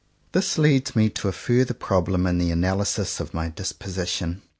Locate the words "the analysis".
2.39-3.19